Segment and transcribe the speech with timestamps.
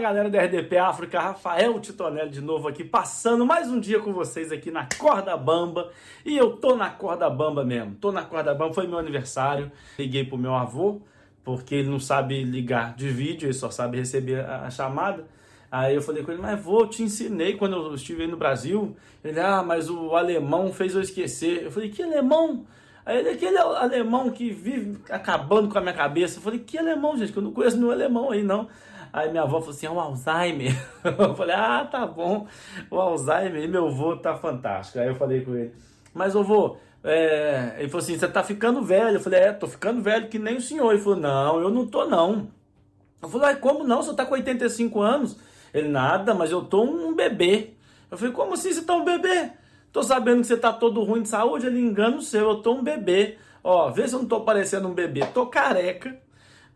[0.00, 4.50] galera da RDP África, Rafael Titonelli de novo aqui, passando mais um dia com vocês
[4.50, 5.90] aqui na Corda Bamba.
[6.24, 9.70] E eu tô na Corda Bamba mesmo, tô na Corda Bamba, foi meu aniversário.
[9.98, 11.02] Liguei pro meu avô,
[11.44, 15.26] porque ele não sabe ligar de vídeo, ele só sabe receber a, a chamada.
[15.70, 18.96] Aí eu falei com ele, mas vô, te ensinei quando eu estive aí no Brasil.
[19.22, 21.64] Ele, ah, mas o alemão fez eu esquecer.
[21.64, 22.64] Eu falei, que alemão?
[23.04, 26.38] Aí ele, aquele alemão que vive acabando com a minha cabeça.
[26.38, 27.32] Eu falei, que alemão, gente?
[27.32, 28.66] Que eu não conheço nenhum alemão aí, não.
[29.12, 30.74] Aí minha avó falou assim, é um Alzheimer.
[31.18, 32.46] Eu falei, ah, tá bom,
[32.90, 33.64] o Alzheimer.
[33.64, 34.98] E meu avô tá fantástico.
[34.98, 35.72] Aí eu falei com ele,
[36.14, 37.76] mas ô vô, é...
[37.78, 39.16] ele falou assim, você tá ficando velho.
[39.16, 40.92] Eu falei, é, tô ficando velho que nem o senhor.
[40.92, 42.48] Ele falou, não, eu não tô não.
[43.22, 44.02] Eu falei, como não?
[44.02, 45.38] Você tá com 85 anos?
[45.74, 47.74] Ele, nada, mas eu tô um bebê.
[48.10, 49.50] Eu falei, como assim você tá um bebê?
[49.92, 52.74] Tô sabendo que você tá todo ruim de saúde, ele engana o seu, eu tô
[52.74, 53.38] um bebê.
[53.62, 55.24] Ó, vê se eu não tô parecendo um bebê.
[55.26, 56.16] Tô careca,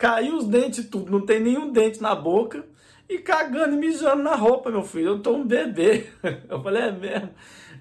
[0.00, 2.64] caiu os dentes tudo, não tem nenhum dente na boca
[3.06, 5.08] e cagando e mijando na roupa, meu filho.
[5.08, 6.06] Eu tô um bebê.
[6.48, 7.28] Eu falei, é mesmo?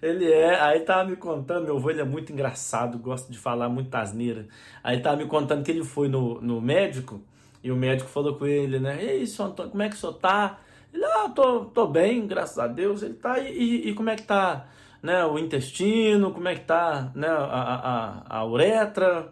[0.02, 0.60] Ele é.
[0.60, 4.48] Aí tava me contando, meu avô ele é muito engraçado, gosta de falar muito asneira.
[4.84, 7.22] Aí tava me contando que ele foi no, no médico
[7.64, 9.02] e o médico falou com ele, né?
[9.02, 10.60] E aí, Antônio, como é que o senhor tá?
[10.94, 13.02] Ele, ah, tô, tô bem, graças a Deus.
[13.02, 14.68] Ele tá, e, e, e como é que tá?
[15.02, 19.32] né, o intestino, como é que tá né, a, a, a uretra,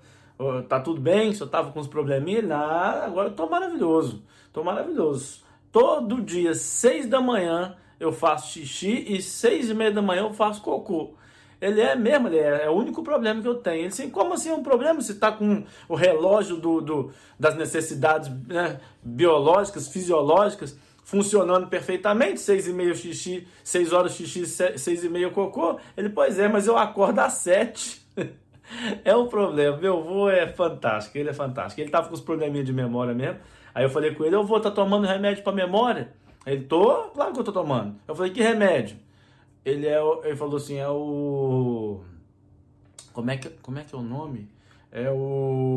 [0.67, 5.41] tá tudo bem, eu tava com uns probleminhas, nada, agora eu tô maravilhoso, tô maravilhoso.
[5.71, 10.33] Todo dia, seis da manhã, eu faço xixi e seis e meia da manhã eu
[10.33, 11.13] faço cocô.
[11.59, 13.79] Ele é mesmo, ele é, é o único problema que eu tenho.
[13.79, 15.01] Ele assim, como assim é um problema?
[15.01, 22.67] Se está com o relógio do, do das necessidades né, biológicas, fisiológicas, funcionando perfeitamente, seis
[22.67, 25.79] e meio xixi, seis horas xixi, seis e meio cocô.
[25.95, 28.05] Ele, pois é, mas eu acordo às sete.
[29.03, 29.77] é um problema.
[29.77, 31.81] Meu avô é fantástico, ele é fantástico.
[31.81, 33.39] Ele tava com os probleminha de memória mesmo.
[33.73, 36.13] Aí eu falei com ele, eu vou tá tomando remédio para memória?
[36.45, 37.95] Ele, tô, claro que eu tô tomando.
[38.07, 38.97] Eu falei, que remédio?
[39.63, 42.01] Ele, é, ele falou assim, é o...
[43.13, 44.49] Como é que, como é, que é o nome?
[44.91, 45.76] É o.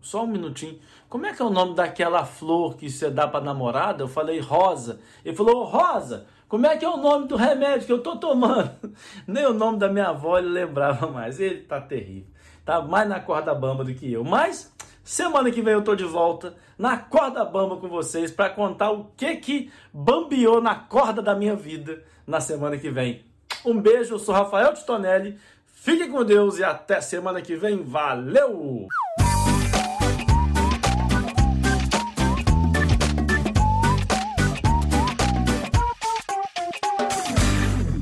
[0.00, 0.78] Só um minutinho.
[1.08, 4.02] Como é que é o nome daquela flor que você dá para namorada?
[4.02, 5.00] Eu falei rosa.
[5.24, 8.70] Ele falou, Rosa, como é que é o nome do remédio que eu tô tomando?
[9.26, 11.38] Nem o nome da minha avó ele lembrava mais.
[11.38, 12.30] Ele tá terrível.
[12.64, 14.24] Tá mais na corda bamba do que eu.
[14.24, 14.72] Mas
[15.02, 19.06] semana que vem eu tô de volta na corda bamba com vocês para contar o
[19.16, 23.24] que que bambiou na corda da minha vida na semana que vem.
[23.64, 25.38] Um beijo, eu sou Rafael Titonelli.
[25.66, 27.82] Fiquem com Deus e até semana que vem.
[27.82, 28.86] Valeu!